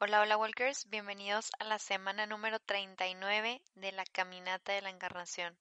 Hola, 0.00 0.20
hola 0.20 0.36
Walkers, 0.36 0.88
bienvenidos 0.90 1.50
a 1.58 1.64
la 1.64 1.80
semana 1.80 2.24
número 2.24 2.60
39 2.60 3.60
de 3.74 3.90
la 3.90 4.04
Caminata 4.04 4.70
de 4.70 4.80
la 4.80 4.90
Encarnación. 4.90 5.58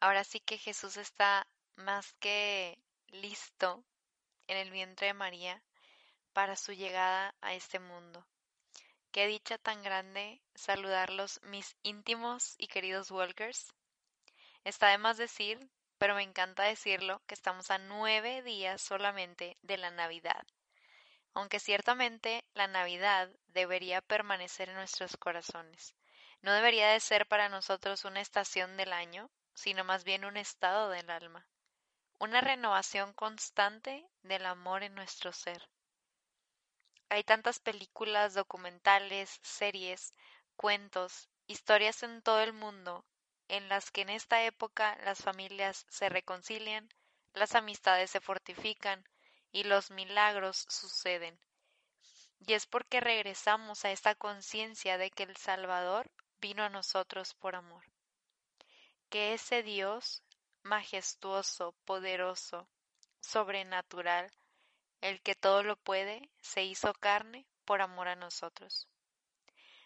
Ahora 0.00 0.24
sí 0.24 0.40
que 0.40 0.58
Jesús 0.58 0.96
está 0.96 1.46
más 1.76 2.12
que 2.14 2.76
listo 3.06 3.84
en 4.48 4.56
el 4.56 4.72
vientre 4.72 5.06
de 5.06 5.14
María 5.14 5.62
para 6.32 6.56
su 6.56 6.72
llegada 6.72 7.36
a 7.40 7.54
este 7.54 7.78
mundo. 7.78 8.26
Qué 9.12 9.28
dicha 9.28 9.58
tan 9.58 9.84
grande 9.84 10.42
saludarlos 10.56 11.40
mis 11.44 11.76
íntimos 11.84 12.56
y 12.58 12.66
queridos 12.66 13.12
Walkers. 13.12 13.72
Está 14.64 14.88
de 14.88 14.98
más 14.98 15.18
decir, 15.18 15.70
pero 15.98 16.16
me 16.16 16.24
encanta 16.24 16.64
decirlo, 16.64 17.22
que 17.28 17.34
estamos 17.34 17.70
a 17.70 17.78
nueve 17.78 18.42
días 18.42 18.82
solamente 18.82 19.56
de 19.62 19.76
la 19.76 19.92
Navidad 19.92 20.44
aunque 21.34 21.60
ciertamente 21.60 22.44
la 22.54 22.66
Navidad 22.66 23.30
debería 23.48 24.00
permanecer 24.00 24.68
en 24.68 24.76
nuestros 24.76 25.16
corazones. 25.16 25.94
No 26.40 26.52
debería 26.52 26.88
de 26.88 27.00
ser 27.00 27.26
para 27.26 27.48
nosotros 27.48 28.04
una 28.04 28.20
estación 28.20 28.76
del 28.76 28.92
año, 28.92 29.30
sino 29.54 29.84
más 29.84 30.04
bien 30.04 30.24
un 30.24 30.36
estado 30.36 30.90
del 30.90 31.10
alma, 31.10 31.46
una 32.18 32.40
renovación 32.40 33.12
constante 33.12 34.06
del 34.22 34.46
amor 34.46 34.82
en 34.82 34.94
nuestro 34.94 35.32
ser. 35.32 35.68
Hay 37.08 37.24
tantas 37.24 37.60
películas, 37.60 38.34
documentales, 38.34 39.38
series, 39.42 40.14
cuentos, 40.56 41.28
historias 41.46 42.02
en 42.02 42.22
todo 42.22 42.40
el 42.40 42.52
mundo 42.52 43.04
en 43.48 43.68
las 43.68 43.90
que 43.90 44.00
en 44.00 44.08
esta 44.08 44.44
época 44.44 44.96
las 45.04 45.22
familias 45.22 45.84
se 45.90 46.08
reconcilian, 46.08 46.88
las 47.34 47.54
amistades 47.54 48.10
se 48.10 48.20
fortifican, 48.20 49.04
y 49.52 49.64
los 49.64 49.90
milagros 49.90 50.66
suceden. 50.68 51.38
Y 52.40 52.54
es 52.54 52.66
porque 52.66 53.00
regresamos 53.00 53.84
a 53.84 53.92
esta 53.92 54.14
conciencia 54.14 54.98
de 54.98 55.10
que 55.10 55.22
el 55.22 55.36
Salvador 55.36 56.10
vino 56.40 56.64
a 56.64 56.70
nosotros 56.70 57.34
por 57.34 57.54
amor. 57.54 57.84
Que 59.10 59.34
ese 59.34 59.62
Dios 59.62 60.22
majestuoso, 60.62 61.74
poderoso, 61.84 62.68
sobrenatural, 63.20 64.32
el 65.00 65.20
que 65.20 65.34
todo 65.34 65.62
lo 65.62 65.76
puede, 65.76 66.30
se 66.40 66.64
hizo 66.64 66.94
carne 66.94 67.46
por 67.64 67.82
amor 67.82 68.08
a 68.08 68.16
nosotros. 68.16 68.88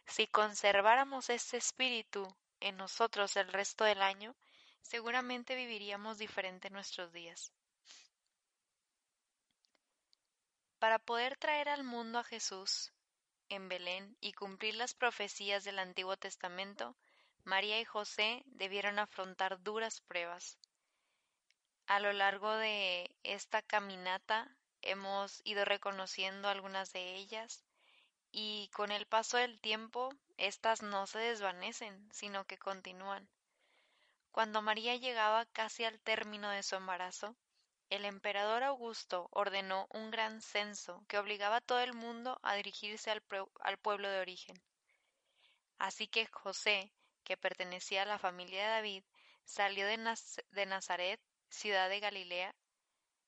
Si 0.07 0.27
conserváramos 0.27 1.31
ese 1.31 1.57
espíritu 1.57 2.27
en 2.61 2.77
nosotros 2.77 3.37
el 3.37 3.53
resto 3.53 3.85
del 3.85 4.03
año, 4.03 4.37
seguramente 4.83 5.55
viviríamos 5.55 6.19
diferente 6.19 6.71
nuestros 6.71 7.13
días. 7.13 7.53
Para 10.87 11.01
poder 11.01 11.37
traer 11.37 11.69
al 11.69 11.83
mundo 11.83 12.21
a 12.21 12.23
Jesús 12.23 12.93
en 13.49 13.69
Belén 13.69 14.17
y 14.21 14.35
cumplir 14.35 14.77
las 14.77 14.95
profecías 14.95 15.65
del 15.65 15.81
Antiguo 15.81 16.17
Testamento, 16.17 16.95
María 17.43 17.81
y 17.81 17.85
José 17.85 18.45
debieron 18.47 19.01
afrontar 19.01 19.61
duras 19.65 20.01
pruebas. 20.03 20.61
A 21.89 21.99
lo 21.99 22.13
largo 22.13 22.53
de 22.53 23.11
esta 23.25 23.63
caminata 23.63 24.49
hemos 24.81 25.41
ido 25.43 25.65
reconociendo 25.65 26.49
algunas 26.49 26.93
de 26.93 27.17
ellas 27.17 27.65
y 28.31 28.71
con 28.73 28.93
el 28.93 29.07
paso 29.07 29.39
del 29.39 29.61
tiempo 29.61 30.15
éstas 30.37 30.83
no 30.83 31.09
se 31.09 31.19
desvanecen, 31.19 32.09
sino 32.13 32.45
que 32.45 32.59
continúan. 32.59 33.29
Cuando 34.31 34.63
María 34.63 34.95
llegaba 34.95 35.47
casi 35.47 35.83
al 35.83 35.99
término 35.99 36.49
de 36.49 36.63
su 36.63 36.77
embarazo, 36.77 37.35
el 37.89 38.05
emperador 38.05 38.65
Augusto 38.65 39.29
ordenó 39.31 39.87
un 39.91 40.11
gran 40.11 40.41
censo 40.41 41.05
que 41.09 41.19
obligaba 41.19 41.57
a 41.57 41.61
todo 41.61 41.81
el 41.81 41.95
mundo 41.95 42.41
a 42.43 42.57
dirigirse 42.57 43.11
al, 43.11 43.23
pueblo 43.79 44.11
de 44.11 44.21
origen. 44.21 44.61
Así 45.79 46.09
que 46.09 46.27
José, 46.27 46.93
que 47.23 47.37
pertenecía 47.37 48.03
a 48.03 48.07
la 48.07 48.19
familia 48.19 48.63
de 48.63 48.71
David, 48.71 49.05
salió 49.45 49.87
de, 49.87 50.67
Nazaret, 50.67 51.21
ciudad 51.49 51.89
de 51.89 52.01
Galilea, 52.01 52.55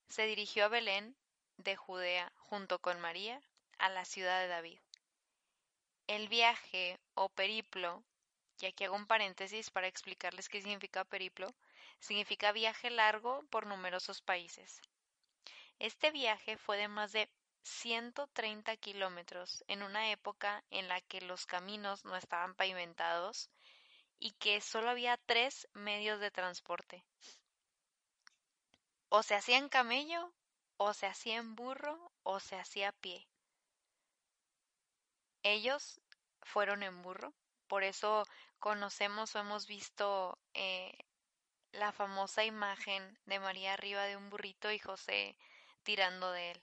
se 0.08 0.26
dirigió 0.26 0.64
a 0.64 0.69
Belén 0.69 1.16
de 1.58 1.76
Judea 1.76 2.32
junto 2.36 2.80
con 2.80 3.00
María 3.00 3.40
a 3.78 3.88
la 3.88 4.04
ciudad 4.04 4.40
de 4.40 4.48
David. 4.48 4.80
El 6.08 6.28
viaje 6.28 6.98
o 7.14 7.28
periplo, 7.28 8.02
y 8.60 8.66
aquí 8.66 8.84
hago 8.84 8.96
un 8.96 9.06
paréntesis 9.06 9.70
para 9.70 9.86
explicarles 9.86 10.48
qué 10.48 10.60
significa 10.60 11.04
periplo, 11.04 11.54
significa 12.00 12.53
viaje 12.53 12.91
largo 12.91 13.44
por 13.50 13.66
numerosos 13.66 14.22
países. 14.22 14.81
Este 15.78 16.10
viaje 16.10 16.56
fue 16.56 16.76
de 16.76 16.88
más 16.88 17.12
de 17.12 17.31
130 17.62 18.76
kilómetros 18.78 19.64
en 19.69 19.82
una 19.82 20.10
época 20.10 20.64
en 20.70 20.88
la 20.88 21.00
que 21.00 21.20
los 21.20 21.47
caminos 21.47 22.04
no 22.04 22.16
estaban 22.16 22.54
pavimentados 22.54 23.50
y 24.19 24.32
que 24.32 24.60
solo 24.60 24.91
había 24.91 25.16
tres 25.26 25.69
medios 25.75 26.20
de 26.20 26.31
transporte. 26.31 27.04
O 29.08 29.22
se 29.22 29.34
hacía 29.34 29.58
en 29.58 29.69
camello, 29.69 30.32
o 30.76 30.92
se 30.92 31.06
hacía 31.06 31.37
en 31.37 31.54
burro, 31.54 32.12
o 32.22 32.41
se 32.41 32.56
hacía 32.56 32.88
a 32.88 32.92
pie. 32.92 33.28
Ellos 35.42 36.00
fueron 36.42 36.82
en 36.82 37.03
burro, 37.03 37.32
por 37.69 37.84
eso 37.84 38.25
conocemos 38.58 39.34
o 39.34 39.38
hemos 39.38 39.66
visto 39.66 40.38
eh, 40.54 40.98
la 41.72 41.92
famosa 41.92 42.44
imagen 42.44 43.18
de 43.26 43.40
María 43.40 43.74
arriba 43.74 44.04
de 44.04 44.16
un 44.16 44.30
burrito 44.30 44.70
y 44.70 44.78
José 44.78 45.36
tirando 45.82 46.32
de 46.32 46.52
él. 46.52 46.62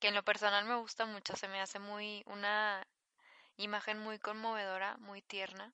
Que 0.00 0.08
en 0.08 0.14
lo 0.14 0.22
personal 0.22 0.64
me 0.64 0.76
gusta 0.76 1.06
mucho, 1.06 1.36
se 1.36 1.48
me 1.48 1.60
hace 1.60 1.78
muy 1.78 2.22
una 2.26 2.86
imagen 3.56 3.98
muy 3.98 4.18
conmovedora, 4.18 4.96
muy 4.98 5.22
tierna. 5.22 5.72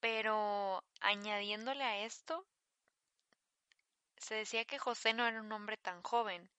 Pero 0.00 0.84
añadiéndole 1.00 1.82
a 1.84 2.04
esto, 2.04 2.46
se 4.16 4.34
decía 4.34 4.64
que 4.64 4.78
José 4.78 5.14
no 5.14 5.26
era 5.26 5.40
un 5.40 5.52
hombre 5.52 5.76
tan 5.76 6.02
joven 6.02 6.50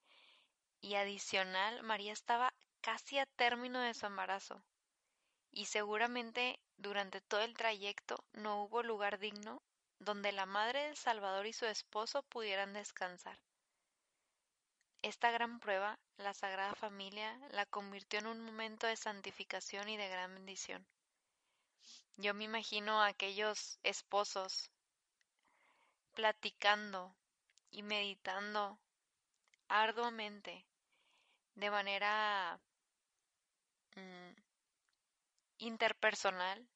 y 0.80 0.94
adicional 0.94 1.82
María 1.82 2.12
estaba 2.12 2.52
casi 2.80 3.18
a 3.18 3.26
término 3.26 3.80
de 3.80 3.94
su 3.94 4.06
embarazo 4.06 4.62
y 5.50 5.66
seguramente 5.66 6.58
durante 6.76 7.20
todo 7.20 7.40
el 7.42 7.54
trayecto 7.54 8.24
no 8.32 8.62
hubo 8.62 8.82
lugar 8.82 9.18
digno 9.18 9.62
donde 10.00 10.32
la 10.32 10.46
madre 10.46 10.86
del 10.86 10.96
Salvador 10.96 11.46
y 11.46 11.52
su 11.52 11.66
esposo 11.66 12.22
pudieran 12.22 12.72
descansar. 12.72 13.38
Esta 15.02 15.30
gran 15.30 15.60
prueba, 15.60 15.98
la 16.16 16.32
Sagrada 16.32 16.74
Familia 16.74 17.38
la 17.50 17.66
convirtió 17.66 18.18
en 18.18 18.26
un 18.26 18.40
momento 18.40 18.86
de 18.86 18.96
santificación 18.96 19.88
y 19.88 19.98
de 19.98 20.08
gran 20.08 20.34
bendición. 20.34 20.86
Yo 22.16 22.34
me 22.34 22.44
imagino 22.44 23.00
a 23.00 23.08
aquellos 23.08 23.78
esposos 23.82 24.70
platicando 26.14 27.14
y 27.70 27.82
meditando 27.82 28.78
arduamente, 29.68 30.66
de 31.54 31.70
manera 31.70 32.58
mm, 33.96 34.32
interpersonal 35.58 36.66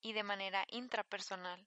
y 0.00 0.12
de 0.12 0.22
manera 0.22 0.64
intrapersonal 0.68 1.66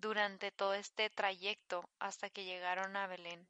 durante 0.00 0.50
todo 0.50 0.74
este 0.74 1.10
trayecto 1.10 1.88
hasta 1.98 2.30
que 2.30 2.44
llegaron 2.44 2.96
a 2.96 3.06
Belén. 3.06 3.46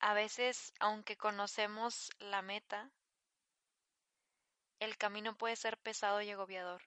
A 0.00 0.14
veces, 0.14 0.72
aunque 0.78 1.16
conocemos 1.16 2.10
la 2.18 2.42
meta, 2.42 2.90
el 4.78 4.96
camino 4.96 5.36
puede 5.36 5.56
ser 5.56 5.78
pesado 5.78 6.20
y 6.20 6.30
agobiador. 6.30 6.82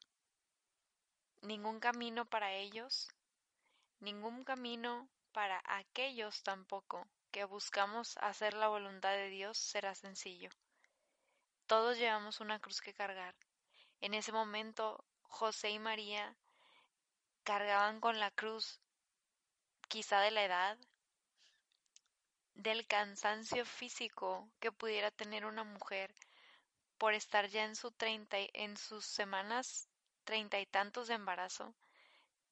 Ningún 1.41 1.79
camino 1.79 2.25
para 2.25 2.53
ellos, 2.53 3.09
ningún 3.99 4.43
camino 4.43 5.09
para 5.33 5.61
aquellos 5.65 6.43
tampoco 6.43 7.07
que 7.31 7.45
buscamos 7.45 8.17
hacer 8.17 8.53
la 8.53 8.67
voluntad 8.67 9.11
de 9.11 9.29
Dios 9.29 9.57
será 9.57 9.95
sencillo. 9.95 10.49
Todos 11.65 11.97
llevamos 11.97 12.39
una 12.41 12.59
cruz 12.59 12.79
que 12.79 12.93
cargar. 12.93 13.35
En 14.01 14.13
ese 14.13 14.31
momento, 14.31 15.03
José 15.23 15.71
y 15.71 15.79
María 15.79 16.35
cargaban 17.51 17.99
con 17.99 18.17
la 18.17 18.31
cruz, 18.31 18.79
quizá 19.89 20.21
de 20.21 20.31
la 20.31 20.45
edad, 20.45 20.77
del 22.53 22.87
cansancio 22.87 23.65
físico 23.65 24.47
que 24.61 24.71
pudiera 24.71 25.11
tener 25.11 25.45
una 25.45 25.65
mujer 25.65 26.15
por 26.97 27.13
estar 27.13 27.49
ya 27.49 27.65
en 27.65 27.75
su 27.75 27.91
treinta 27.91 28.37
en 28.53 28.77
sus 28.77 29.03
semanas 29.03 29.89
treinta 30.23 30.61
y 30.61 30.65
tantos 30.65 31.09
de 31.09 31.15
embarazo 31.15 31.75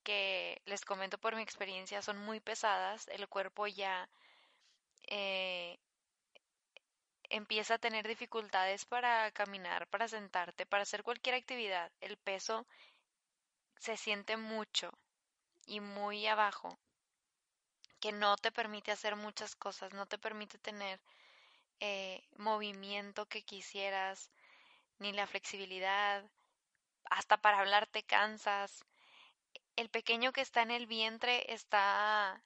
que 0.03 0.61
les 0.65 0.83
comento 0.83 1.17
por 1.17 1.33
mi 1.33 1.43
experiencia 1.43 2.01
son 2.01 2.17
muy 2.17 2.41
pesadas 2.41 3.07
el 3.07 3.29
cuerpo 3.29 3.67
ya 3.67 4.09
eh, 5.07 5.79
empieza 7.29 7.75
a 7.75 7.79
tener 7.79 8.05
dificultades 8.05 8.83
para 8.85 9.31
caminar, 9.31 9.87
para 9.87 10.09
sentarte, 10.09 10.65
para 10.65 10.83
hacer 10.83 11.03
cualquier 11.03 11.35
actividad. 11.35 11.91
El 12.01 12.17
peso 12.17 12.65
se 13.79 13.97
siente 13.97 14.37
mucho 14.37 14.91
y 15.65 15.79
muy 15.79 16.27
abajo, 16.27 16.77
que 17.99 18.11
no 18.11 18.37
te 18.37 18.51
permite 18.51 18.91
hacer 18.91 19.15
muchas 19.15 19.55
cosas, 19.55 19.93
no 19.93 20.05
te 20.05 20.17
permite 20.17 20.57
tener 20.57 20.99
eh, 21.79 22.23
movimiento 22.37 23.25
que 23.25 23.43
quisieras, 23.43 24.31
ni 24.99 25.13
la 25.13 25.27
flexibilidad, 25.27 26.29
hasta 27.09 27.37
para 27.37 27.59
hablar 27.59 27.87
te 27.87 28.03
cansas. 28.03 28.83
El 29.75 29.89
pequeño 29.89 30.33
que 30.33 30.41
está 30.41 30.61
en 30.61 30.71
el 30.71 30.85
vientre 30.85 31.51
está 31.53 32.43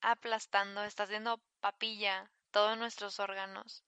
aplastando, 0.00 0.82
está 0.84 1.04
haciendo 1.04 1.40
papilla 1.60 2.30
todos 2.50 2.76
nuestros 2.76 3.20
órganos. 3.20 3.84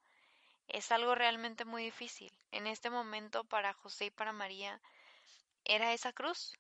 Es 0.69 0.91
algo 0.93 1.15
realmente 1.15 1.65
muy 1.65 1.83
difícil. 1.83 2.33
En 2.53 2.67
este 2.67 2.91
momento 2.91 3.45
para 3.45 3.73
José 3.73 4.07
y 4.07 4.11
para 4.11 4.33
María 4.33 4.81
era 5.65 5.93
esa 5.93 6.13
cruz. 6.13 6.55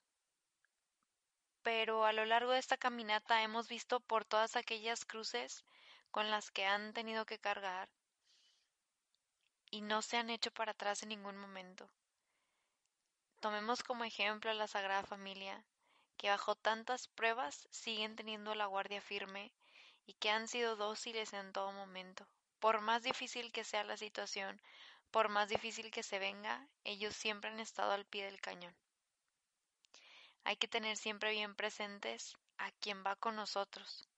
Pero 1.67 2.05
a 2.05 2.13
lo 2.13 2.25
largo 2.25 2.53
de 2.53 2.61
esta 2.61 2.77
caminata 2.77 3.43
hemos 3.43 3.67
visto 3.67 3.99
por 3.99 4.25
todas 4.25 4.55
aquellas 4.55 5.05
cruces 5.05 5.65
con 6.13 6.31
las 6.31 6.53
que 6.53 6.65
han 6.65 6.93
tenido 6.93 7.27
que 7.27 7.41
cargar 7.41 7.89
y 9.69 9.81
no 9.81 10.01
se 10.01 10.17
han 10.17 10.31
hecho 10.31 10.53
para 10.53 10.71
atrás 10.71 11.03
en 11.03 11.09
ningún 11.09 11.37
momento. 11.37 11.91
Tomemos 13.41 13.83
como 13.83 14.05
ejemplo 14.05 14.53
a 14.53 14.55
la 14.55 14.69
Sagrada 14.69 15.03
Familia, 15.03 15.65
que 16.17 16.29
bajo 16.29 16.55
tantas 16.55 17.09
pruebas 17.09 17.67
siguen 17.73 18.15
teniendo 18.15 18.55
la 18.55 18.67
guardia 18.67 19.01
firme 19.01 19.53
y 20.07 20.15
que 20.15 20.31
han 20.31 20.47
sido 20.47 20.77
dóciles 20.77 21.33
en 21.33 21.53
todo 21.53 21.73
momento. 21.73 22.29
Por 22.61 22.81
más 22.81 23.03
difícil 23.03 23.51
que 23.51 23.65
sea 23.65 23.83
la 23.83 23.97
situación, 23.97 24.62
por 25.11 25.31
más 25.31 25.49
difícil 25.49 25.91
que 25.91 26.05
se 26.05 26.21
venga, 26.21 26.69
ellos 26.85 27.17
siempre 27.17 27.51
han 27.51 27.59
estado 27.59 27.91
al 27.91 28.07
pie 28.07 28.27
del 28.27 28.41
cañón. 28.41 28.77
Hay 30.47 30.57
que 30.57 30.69
tener 30.69 30.97
siempre 30.97 31.33
bien 31.33 31.57
presentes 31.57 32.37
a 32.59 32.71
quien 32.71 33.03
va 33.05 33.17
con 33.17 33.35
nosotros, 33.35 34.09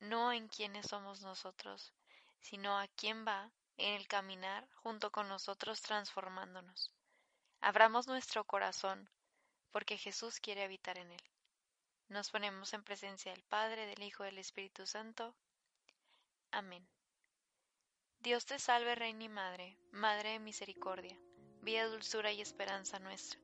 no 0.00 0.32
en 0.32 0.48
quiénes 0.48 0.86
somos 0.86 1.20
nosotros, 1.20 1.92
sino 2.40 2.78
a 2.78 2.88
quién 2.88 3.26
va 3.26 3.52
en 3.76 3.92
el 3.92 4.08
caminar 4.08 4.66
junto 4.76 5.12
con 5.12 5.28
nosotros 5.28 5.82
transformándonos. 5.82 6.94
Abramos 7.60 8.06
nuestro 8.06 8.44
corazón, 8.44 9.10
porque 9.70 9.98
Jesús 9.98 10.40
quiere 10.40 10.64
habitar 10.64 10.96
en 10.96 11.10
él. 11.12 11.30
Nos 12.08 12.30
ponemos 12.30 12.72
en 12.72 12.82
presencia 12.82 13.30
del 13.30 13.42
Padre, 13.42 13.84
del 13.84 14.02
Hijo 14.02 14.24
del 14.24 14.38
Espíritu 14.38 14.86
Santo. 14.86 15.36
Amén. 16.52 16.88
Dios 18.18 18.46
te 18.46 18.58
salve, 18.58 18.94
Reina 18.94 19.24
y 19.24 19.28
Madre, 19.28 19.76
Madre 19.92 20.30
de 20.30 20.38
Misericordia, 20.38 21.18
vida, 21.60 21.84
dulzura 21.84 22.32
y 22.32 22.40
esperanza 22.40 22.98
nuestra. 22.98 23.43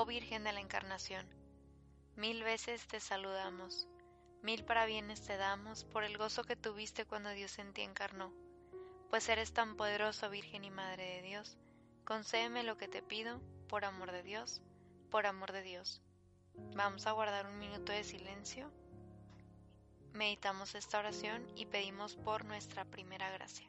Oh 0.00 0.06
Virgen 0.06 0.44
de 0.44 0.52
la 0.52 0.60
Encarnación, 0.60 1.26
mil 2.14 2.44
veces 2.44 2.86
te 2.86 3.00
saludamos, 3.00 3.88
mil 4.42 4.64
parabienes 4.64 5.22
te 5.22 5.36
damos 5.36 5.82
por 5.82 6.04
el 6.04 6.16
gozo 6.16 6.44
que 6.44 6.54
tuviste 6.54 7.04
cuando 7.04 7.30
Dios 7.30 7.58
en 7.58 7.72
ti 7.72 7.82
encarnó, 7.82 8.32
pues 9.10 9.28
eres 9.28 9.52
tan 9.52 9.76
poderoso, 9.76 10.30
Virgen 10.30 10.62
y 10.62 10.70
Madre 10.70 11.16
de 11.16 11.22
Dios, 11.22 11.58
concédeme 12.04 12.62
lo 12.62 12.76
que 12.78 12.86
te 12.86 13.02
pido, 13.02 13.40
por 13.68 13.84
amor 13.84 14.12
de 14.12 14.22
Dios, 14.22 14.62
por 15.10 15.26
amor 15.26 15.50
de 15.50 15.62
Dios. 15.62 16.00
Vamos 16.76 17.08
a 17.08 17.12
guardar 17.12 17.48
un 17.48 17.58
minuto 17.58 17.90
de 17.90 18.04
silencio 18.04 18.70
meditamos 20.12 20.76
esta 20.76 21.00
oración 21.00 21.44
y 21.56 21.66
pedimos 21.66 22.14
por 22.14 22.44
nuestra 22.44 22.84
primera 22.84 23.32
gracia. 23.32 23.68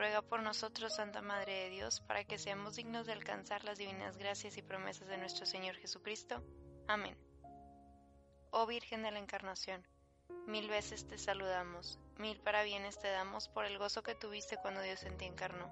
ruega 0.00 0.22
por 0.22 0.40
nosotros, 0.42 0.94
Santa 0.94 1.20
Madre 1.20 1.64
de 1.64 1.68
Dios, 1.68 2.00
para 2.00 2.24
que 2.24 2.38
seamos 2.38 2.76
dignos 2.76 3.06
de 3.06 3.12
alcanzar 3.12 3.64
las 3.64 3.76
divinas 3.76 4.16
gracias 4.16 4.56
y 4.56 4.62
promesas 4.62 5.06
de 5.08 5.18
nuestro 5.18 5.44
Señor 5.44 5.76
Jesucristo. 5.76 6.42
Amén. 6.88 7.18
Oh 8.50 8.64
Virgen 8.64 9.02
de 9.02 9.10
la 9.10 9.18
Encarnación, 9.18 9.86
mil 10.46 10.70
veces 10.70 11.06
te 11.06 11.18
saludamos, 11.18 11.98
mil 12.16 12.40
parabienes 12.40 12.98
te 12.98 13.10
damos 13.10 13.50
por 13.50 13.66
el 13.66 13.76
gozo 13.76 14.02
que 14.02 14.14
tuviste 14.14 14.56
cuando 14.56 14.80
Dios 14.80 15.02
en 15.02 15.18
ti 15.18 15.26
encarnó. 15.26 15.70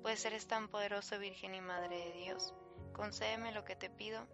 Pues 0.00 0.24
eres 0.24 0.46
tan 0.46 0.68
poderoso, 0.68 1.18
Virgen 1.18 1.54
y 1.54 1.60
Madre 1.60 1.98
de 1.98 2.12
Dios, 2.12 2.54
concédeme 2.94 3.52
lo 3.52 3.66
que 3.66 3.76
te 3.76 3.90
pido, 3.90 4.26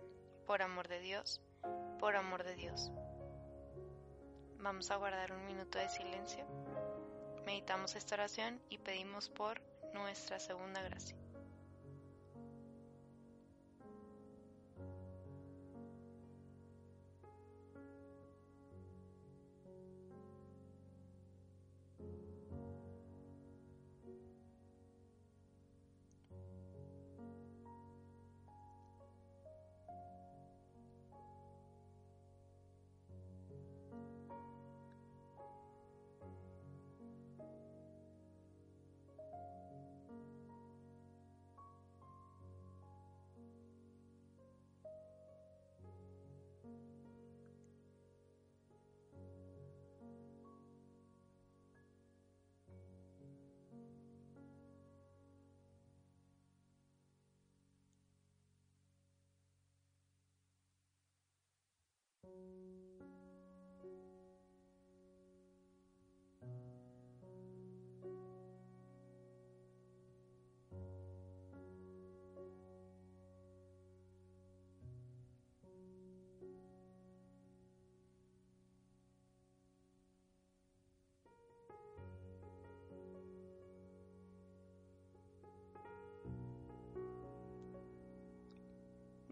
por 0.46 0.62
amor 0.62 0.86
de 0.86 1.00
Dios, 1.00 1.42
por 1.98 2.14
amor 2.14 2.44
de 2.44 2.54
Dios. 2.54 2.92
Vamos 4.58 4.88
a 4.92 4.96
guardar 4.96 5.32
un 5.32 5.44
minuto 5.46 5.78
de 5.78 5.88
silencio. 5.88 6.46
Meditamos 7.46 7.94
esta 7.94 8.16
oración 8.16 8.60
y 8.68 8.78
pedimos 8.78 9.28
por 9.28 9.62
nuestra 9.94 10.40
segunda 10.40 10.82
gracia. 10.82 11.16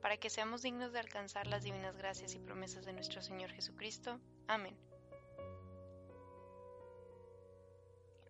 para 0.00 0.16
que 0.16 0.30
seamos 0.30 0.62
dignos 0.62 0.92
de 0.92 1.00
alcanzar 1.00 1.46
las 1.46 1.62
divinas 1.62 1.96
gracias 1.96 2.34
y 2.34 2.38
promesas 2.38 2.84
de 2.84 2.92
nuestro 2.92 3.22
Señor 3.22 3.50
Jesucristo. 3.52 4.18
Amén. 4.46 4.76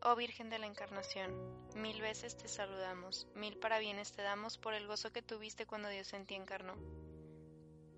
Oh 0.02 0.16
Virgen 0.16 0.48
de 0.48 0.58
la 0.58 0.66
Encarnación, 0.66 1.30
mil 1.74 2.00
veces 2.00 2.34
te 2.36 2.48
saludamos, 2.48 3.28
mil 3.34 3.58
parabienes 3.58 4.12
te 4.12 4.22
damos 4.22 4.56
por 4.56 4.72
el 4.72 4.86
gozo 4.86 5.12
que 5.12 5.20
tuviste 5.20 5.66
cuando 5.66 5.90
Dios 5.90 6.14
en 6.14 6.24
ti 6.24 6.34
encarnó. 6.34 6.74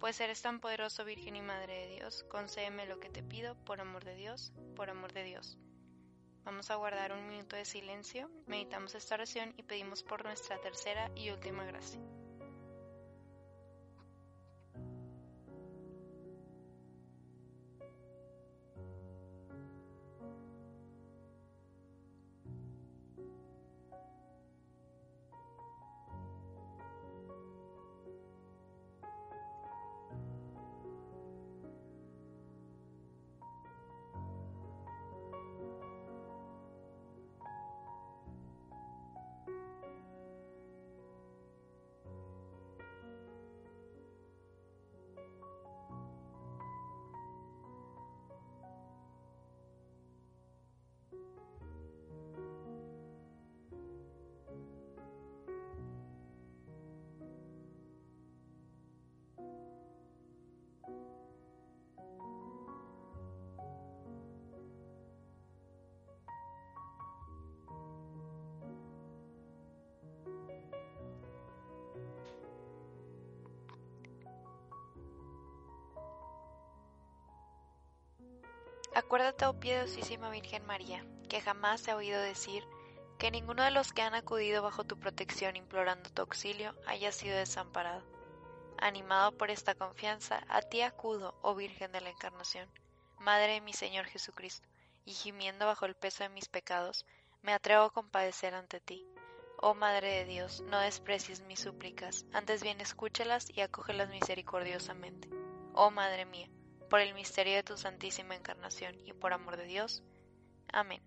Pues 0.01 0.21
eres 0.21 0.43
tan 0.43 0.59
poderoso, 0.59 1.05
Virgen 1.05 1.37
y 1.37 1.43
Madre 1.43 1.87
de 1.87 1.95
Dios, 1.95 2.25
concédeme 2.25 2.87
lo 2.87 2.99
que 2.99 3.09
te 3.09 3.23
pido, 3.23 3.55
por 3.65 3.81
amor 3.81 4.05
de 4.05 4.17
Dios, 4.17 4.53
por 4.75 4.91
amor 4.91 5.13
de 5.13 5.23
Dios. 5.23 5.59
Vamos 6.43 6.73
a 6.73 6.75
guardar 6.75 7.13
un 7.13 7.29
minuto 7.29 7.55
de 7.55 7.65
silencio, 7.65 8.29
meditamos 8.47 8.97
esta 8.97 9.15
oración 9.15 9.55
y 9.57 9.63
pedimos 9.63 10.03
por 10.03 10.25
nuestra 10.25 10.61
tercera 10.61 11.09
y 11.15 11.31
última 11.31 11.65
gracia. 11.65 12.01
Acuérdate, 79.13 79.45
oh 79.45 79.61
piedosísima 79.61 80.31
Virgen 80.31 80.65
María, 80.65 81.05
que 81.29 81.43
jamás 81.43 81.83
se 81.83 81.91
ha 81.91 81.97
oído 81.97 82.19
decir 82.19 82.65
que 83.19 83.31
ninguno 83.31 83.63
de 83.63 83.71
los 83.71 83.93
que 83.93 84.01
han 84.01 84.15
acudido 84.15 84.63
bajo 84.63 84.85
tu 84.85 84.99
protección 84.99 85.55
implorando 85.55 86.09
tu 86.09 86.23
auxilio 86.23 86.75
haya 86.87 87.13
sido 87.13 87.37
desamparado. 87.37 88.03
Animado 88.79 89.37
por 89.37 89.51
esta 89.51 89.75
confianza, 89.75 90.43
a 90.49 90.63
ti 90.63 90.81
acudo, 90.81 91.35
oh 91.43 91.55
Virgen 91.55 91.93
de 91.93 92.01
la 92.01 92.09
Encarnación, 92.09 92.71
Madre 93.19 93.53
de 93.53 93.61
mi 93.61 93.75
Señor 93.75 94.07
Jesucristo, 94.07 94.67
y 95.05 95.13
gimiendo 95.13 95.67
bajo 95.67 95.85
el 95.85 95.95
peso 95.95 96.23
de 96.23 96.31
mis 96.31 96.49
pecados, 96.49 97.05
me 97.43 97.53
atrevo 97.53 97.85
a 97.85 97.93
compadecer 97.93 98.55
ante 98.55 98.81
ti. 98.81 99.07
Oh 99.59 99.75
Madre 99.75 100.09
de 100.09 100.25
Dios, 100.25 100.63
no 100.63 100.79
desprecies 100.79 101.43
mis 101.43 101.61
súplicas, 101.61 102.25
antes 102.33 102.63
bien 102.63 102.81
escúchalas 102.81 103.51
y 103.51 103.61
acógelas 103.61 104.09
misericordiosamente. 104.09 105.29
Oh 105.75 105.91
Madre 105.91 106.25
mía, 106.25 106.49
por 106.93 107.01
el 107.01 107.15
misterio 107.15 107.55
de 107.55 107.63
tu 107.63 107.79
Santísima 107.79 108.37
Encarnación 108.37 108.95
y 109.07 109.15
por 109.15 109.33
amor 109.33 109.57
de 109.57 109.65
Dios. 109.65 110.03
Amén. 110.71 111.03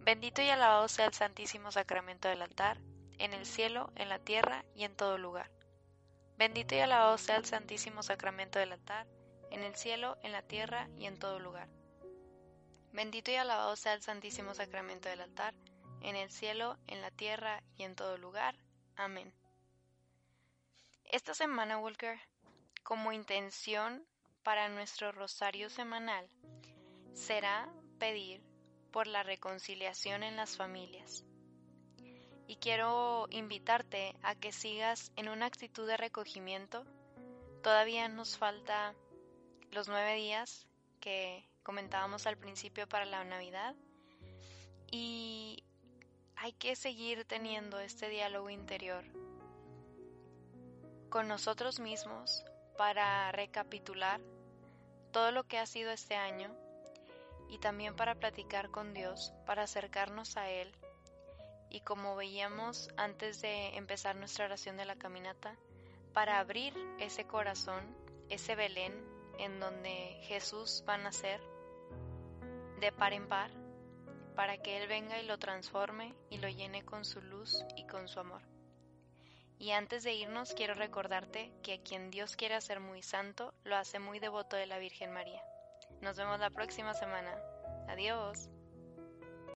Bendito 0.00 0.42
y 0.42 0.50
alabado 0.50 0.88
sea 0.88 1.06
el 1.06 1.14
Santísimo 1.14 1.72
Sacramento 1.72 2.28
del 2.28 2.42
altar, 2.42 2.82
en 3.16 3.32
el 3.32 3.46
cielo, 3.46 3.90
en 3.96 4.10
la 4.10 4.18
tierra 4.18 4.66
y 4.74 4.84
en 4.84 4.94
todo 4.94 5.16
lugar. 5.16 5.50
Bendito 6.36 6.74
y 6.74 6.80
alabado 6.80 7.16
sea 7.16 7.36
el 7.36 7.46
Santísimo 7.46 8.02
Sacramento 8.02 8.58
del 8.58 8.72
altar, 8.72 9.06
en 9.50 9.62
el 9.62 9.74
cielo, 9.74 10.18
en 10.22 10.32
la 10.32 10.42
tierra 10.42 10.90
y 10.98 11.06
en 11.06 11.18
todo 11.18 11.38
lugar. 11.38 11.70
Bendito 12.92 13.30
y 13.30 13.36
alabado 13.36 13.74
sea 13.74 13.94
el 13.94 14.02
Santísimo 14.02 14.52
Sacramento 14.52 15.08
del 15.08 15.22
altar, 15.22 15.54
en 16.02 16.14
el 16.14 16.30
cielo, 16.30 16.76
en 16.88 17.00
la 17.00 17.10
tierra 17.10 17.62
y 17.74 17.84
en 17.84 17.96
todo 17.96 18.18
lugar. 18.18 18.54
Amén. 18.96 19.32
Esta 21.04 21.32
semana, 21.32 21.78
Walker, 21.78 22.20
como 22.84 23.12
intención 23.12 24.06
para 24.44 24.68
nuestro 24.68 25.10
rosario 25.10 25.70
semanal 25.70 26.28
será 27.14 27.68
pedir 27.98 28.42
por 28.92 29.06
la 29.06 29.22
reconciliación 29.22 30.22
en 30.22 30.36
las 30.36 30.56
familias. 30.56 31.24
Y 32.46 32.56
quiero 32.56 33.26
invitarte 33.30 34.14
a 34.22 34.34
que 34.34 34.52
sigas 34.52 35.10
en 35.16 35.30
una 35.30 35.46
actitud 35.46 35.86
de 35.86 35.96
recogimiento. 35.96 36.84
Todavía 37.62 38.06
nos 38.08 38.36
falta 38.36 38.94
los 39.72 39.88
nueve 39.88 40.14
días 40.14 40.66
que 41.00 41.48
comentábamos 41.62 42.26
al 42.26 42.36
principio 42.36 42.86
para 42.86 43.06
la 43.06 43.24
Navidad. 43.24 43.74
Y 44.90 45.64
hay 46.36 46.52
que 46.52 46.76
seguir 46.76 47.24
teniendo 47.24 47.80
este 47.80 48.10
diálogo 48.10 48.50
interior 48.50 49.04
con 51.08 51.28
nosotros 51.28 51.80
mismos, 51.80 52.44
para 52.76 53.30
recapitular 53.32 54.20
todo 55.12 55.30
lo 55.30 55.44
que 55.44 55.58
ha 55.58 55.66
sido 55.66 55.90
este 55.90 56.16
año 56.16 56.54
y 57.48 57.58
también 57.58 57.94
para 57.94 58.16
platicar 58.16 58.70
con 58.70 58.94
Dios, 58.94 59.32
para 59.46 59.62
acercarnos 59.62 60.36
a 60.36 60.50
Él. 60.50 60.72
Y 61.70 61.80
como 61.80 62.16
veíamos 62.16 62.88
antes 62.96 63.40
de 63.40 63.76
empezar 63.76 64.16
nuestra 64.16 64.46
oración 64.46 64.76
de 64.76 64.84
la 64.84 64.96
caminata, 64.96 65.56
para 66.12 66.38
abrir 66.38 66.74
ese 66.98 67.26
corazón, 67.26 67.84
ese 68.28 68.54
Belén 68.54 68.92
en 69.38 69.58
donde 69.60 70.18
Jesús 70.22 70.84
va 70.88 70.94
a 70.94 70.98
nacer, 70.98 71.40
de 72.80 72.92
par 72.92 73.12
en 73.12 73.28
par, 73.28 73.50
para 74.36 74.58
que 74.58 74.76
Él 74.78 74.88
venga 74.88 75.20
y 75.20 75.26
lo 75.26 75.38
transforme 75.38 76.14
y 76.30 76.38
lo 76.38 76.48
llene 76.48 76.84
con 76.84 77.04
su 77.04 77.20
luz 77.20 77.64
y 77.76 77.86
con 77.86 78.08
su 78.08 78.20
amor. 78.20 78.53
Y 79.64 79.70
antes 79.70 80.02
de 80.02 80.12
irnos 80.12 80.52
quiero 80.52 80.74
recordarte 80.74 81.50
que 81.62 81.72
a 81.72 81.82
quien 81.82 82.10
Dios 82.10 82.36
quiere 82.36 82.54
hacer 82.54 82.80
muy 82.80 83.02
santo, 83.02 83.54
lo 83.64 83.76
hace 83.76 83.98
muy 83.98 84.18
devoto 84.18 84.56
de 84.56 84.66
la 84.66 84.78
Virgen 84.78 85.10
María. 85.10 85.42
Nos 86.02 86.18
vemos 86.18 86.38
la 86.38 86.50
próxima 86.50 86.92
semana. 86.92 87.34
Adiós. 87.88 88.50